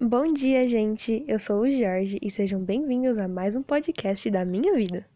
[0.00, 1.22] Bom dia, gente!
[1.28, 5.06] Eu sou o Jorge e sejam bem-vindos a mais um podcast da minha vida.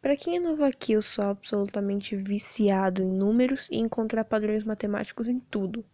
[0.00, 5.28] Para quem é novo aqui, eu sou absolutamente viciado em números e encontrar padrões matemáticos
[5.28, 5.84] em tudo.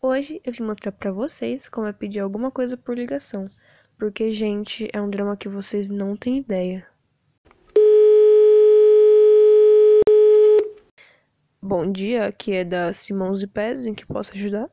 [0.00, 3.44] Hoje eu vim mostrar para vocês como é pedir alguma coisa por ligação,
[3.98, 6.86] porque, gente, é um drama que vocês não têm ideia.
[11.76, 14.70] Bom dia, aqui é da Simãos e Pés, em que posso ajudar?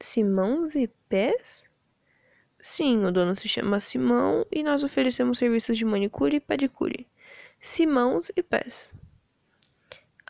[0.00, 1.62] Simãos e Pés?
[2.58, 7.06] Sim, o dono se chama Simão e nós oferecemos serviços de manicure e pedicure.
[7.60, 8.90] Simãos e Pés.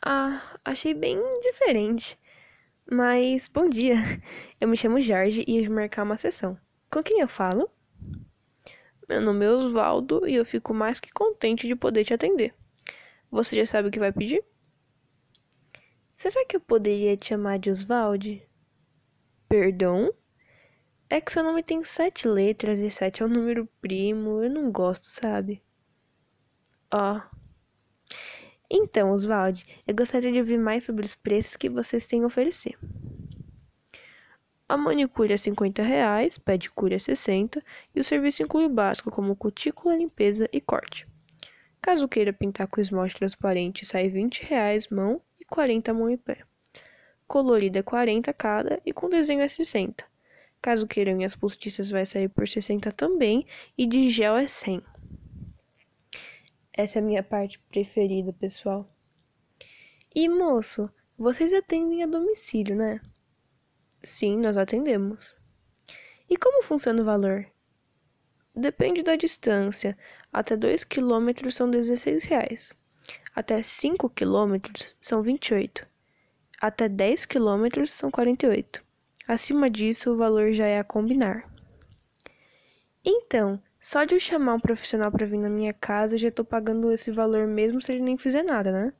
[0.04, 2.18] Ah, achei bem diferente.
[2.84, 3.96] Mas, bom dia.
[4.60, 6.58] Eu me chamo Jorge e ia marcar uma sessão.
[6.90, 7.70] Com quem eu falo?
[9.08, 12.54] Meu nome é Osvaldo e eu fico mais que contente de poder te atender.
[13.30, 14.44] Você já sabe o que vai pedir?
[16.18, 18.40] Será que eu poderia te chamar de Osvaldo?
[19.48, 20.12] Perdão?
[21.08, 24.42] É que seu nome tem sete letras e sete é um número primo.
[24.42, 25.62] Eu não gosto, sabe?
[26.92, 27.18] Ó.
[27.18, 28.16] Oh.
[28.68, 32.76] Então, Oswald, eu gostaria de ouvir mais sobre os preços que vocês têm a oferecer.
[34.68, 39.36] A manicure é 50 reais, pedicure é 60 e o serviço inclui o básico como
[39.36, 41.06] cutícula, limpeza e corte.
[41.80, 46.44] Caso queira pintar com esmalte transparente, sai 20 reais mão 40 mão e pé
[47.28, 50.04] colorida é 40 cada e com desenho é 60.
[50.60, 53.46] Caso queiram unhas postiças vai sair por 60 também
[53.76, 54.82] e de gel é 100.
[56.72, 58.88] Essa é a minha parte preferida, pessoal.
[60.14, 63.00] E moço, vocês atendem a domicílio, né?
[64.02, 65.34] Sim, nós atendemos.
[66.30, 67.46] E como funciona o valor?
[68.54, 69.96] Depende da distância.
[70.32, 72.72] Até 2 km são 16 reais.
[73.38, 74.56] Até 5 km
[75.00, 75.86] são 28
[76.60, 78.82] até 10 km são 48.
[79.28, 81.48] Acima disso, o valor já é a combinar.
[83.04, 86.44] Então, só de eu chamar um profissional para vir na minha casa, eu já estou
[86.44, 88.92] pagando esse valor mesmo se ele nem fizer nada, né?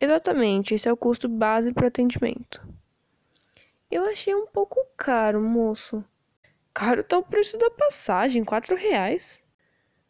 [0.00, 2.66] Exatamente, esse é o custo base para atendimento.
[3.90, 6.02] Eu achei um pouco caro, moço.
[6.72, 9.38] Caro tá o preço da passagem, quatro reais.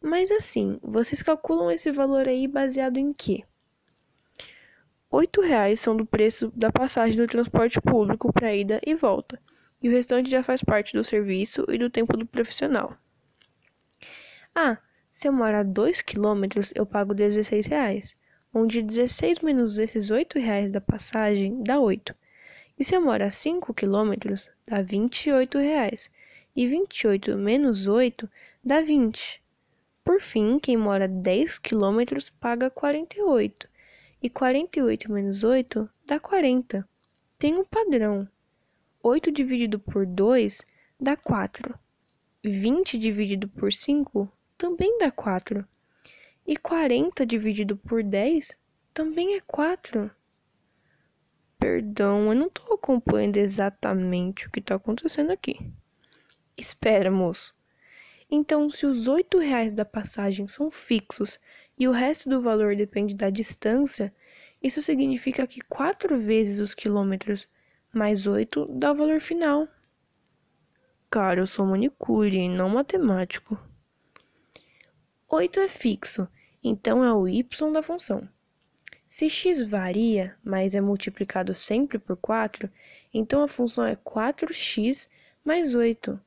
[0.01, 3.43] Mas assim, vocês calculam esse valor aí baseado em quê?
[5.11, 9.37] oito reais são do preço da passagem do transporte público para ida e volta,
[9.81, 12.95] e o restante já faz parte do serviço e do tempo do profissional.
[14.55, 14.77] Ah,
[15.11, 18.15] se eu morar a 2 quilômetros, eu pago 16 reais,
[18.53, 22.15] onde 16 menos esses 8 reais da passagem dá 8.
[22.79, 26.09] E se eu morar a 5 quilômetros, dá 28 reais,
[26.55, 28.29] e 28 menos 8
[28.63, 29.40] dá 20.
[30.03, 33.69] Por fim, quem mora a 10 quilômetros paga 48
[34.21, 36.87] e 48 menos 8 dá 40.
[37.37, 38.27] Tem um padrão.
[39.03, 40.61] 8 dividido por 2
[40.99, 41.77] dá 4.
[42.43, 45.65] 20 dividido por 5 também dá 4.
[46.45, 48.51] E 40 dividido por 10
[48.93, 50.09] também é 4.
[51.59, 55.59] Perdão, eu não estou acompanhando exatamente o que está acontecendo aqui.
[56.57, 57.55] Espera, moço.
[58.33, 59.05] Então, se os
[59.39, 61.37] reais da passagem são fixos
[61.77, 64.13] e o resto do valor depende da distância,
[64.63, 67.45] isso significa que 4 vezes os quilômetros
[67.93, 69.67] mais 8 dá o valor final.
[71.09, 73.59] Cara, eu sou manicure, não matemático.
[75.27, 76.25] 8 é fixo,
[76.63, 78.29] então é o y da função.
[79.09, 82.69] Se x varia, mas é multiplicado sempre por 4,
[83.13, 85.09] então a função é 4x
[85.43, 86.17] mais 8.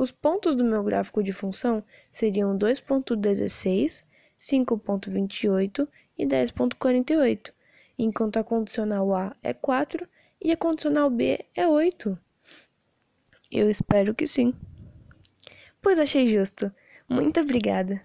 [0.00, 4.02] Os pontos do meu gráfico de função seriam 2.16,
[4.38, 7.52] 5.28 e 10.48,
[7.98, 10.08] enquanto a condicional A é 4
[10.40, 12.18] e a condicional B é 8.
[13.52, 14.54] Eu espero que sim.
[15.82, 16.72] Pois achei justo.
[17.06, 18.00] Muito obrigada.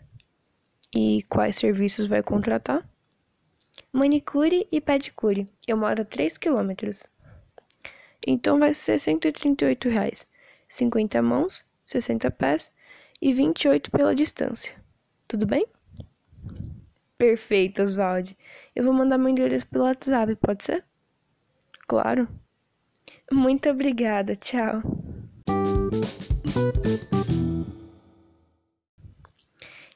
[0.93, 2.85] E quais serviços vai contratar?
[3.93, 5.47] Manicure e pedicure.
[5.65, 7.07] Eu moro a 3 quilômetros.
[8.27, 10.27] Então vai ser 138 reais.
[10.67, 12.71] 50 mãos, 60 pés
[13.21, 14.75] e 28 pela distância.
[15.27, 15.65] Tudo bem?
[17.17, 18.37] Perfeito, Oswald.
[18.75, 20.83] Eu vou mandar meu endereço pelo WhatsApp, pode ser?
[21.87, 22.27] Claro.
[23.31, 24.35] Muito obrigada.
[24.35, 24.81] Tchau.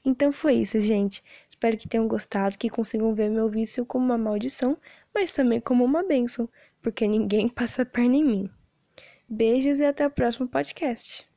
[0.03, 1.23] Então foi isso, gente.
[1.49, 4.77] Espero que tenham gostado, que consigam ver meu vício como uma maldição,
[5.13, 6.47] mas também como uma bênção,
[6.81, 8.49] porque ninguém passa perna em mim.
[9.27, 11.28] Beijos e até o próximo podcast.